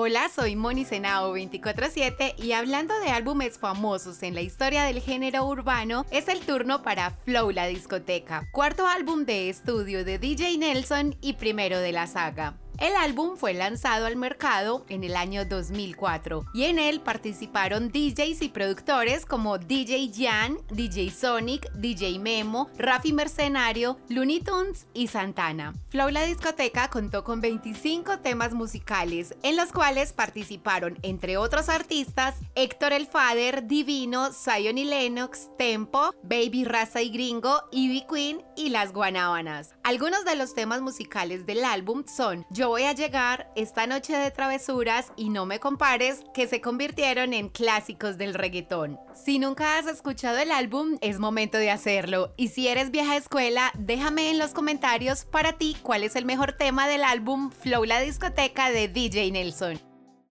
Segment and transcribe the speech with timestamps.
[0.00, 5.44] Hola, soy Moni Senao 247 y hablando de álbumes famosos en la historia del género
[5.44, 11.16] urbano, es el turno para Flow la discoteca, cuarto álbum de estudio de DJ Nelson
[11.20, 12.54] y primero de la saga.
[12.78, 18.40] El álbum fue lanzado al mercado en el año 2004 y en él participaron DJs
[18.42, 25.74] y productores como DJ Jan, DJ Sonic, DJ Memo, Rafi Mercenario, Looney Tunes y Santana.
[25.88, 32.36] Flow La Discoteca contó con 25 temas musicales en los cuales participaron entre otros artistas
[32.54, 38.68] Héctor El Fader, Divino, Zion y Lennox, Tempo, Baby Raza y Gringo, Ivy Queen y
[38.68, 39.74] Las Guanábanas.
[39.82, 44.30] Algunos de los temas musicales del álbum son Yo voy a llegar esta noche de
[44.30, 48.98] travesuras y no me compares que se convirtieron en clásicos del reggaetón.
[49.14, 52.32] Si nunca has escuchado el álbum, es momento de hacerlo.
[52.36, 56.52] Y si eres vieja escuela, déjame en los comentarios para ti cuál es el mejor
[56.52, 59.87] tema del álbum Flow la discoteca de DJ Nelson.